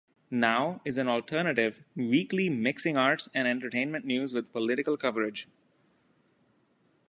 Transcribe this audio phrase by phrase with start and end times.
[0.31, 5.47] "Now" is an alternative weekly mixing arts and entertainment news with political coverage.